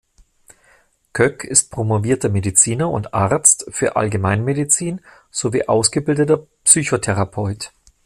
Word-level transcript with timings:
Köck 1.13 1.43
ist 1.43 1.69
promovierter 1.69 2.29
Mediziner 2.29 2.89
und 2.89 3.13
Arzt 3.13 3.67
für 3.69 3.97
Allgemeinmedizin 3.97 5.01
sowie 5.29 5.67
ausgebildeter 5.67 6.39
Psychotherapeut. 6.63 7.71